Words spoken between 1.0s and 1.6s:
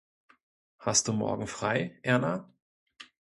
du morgen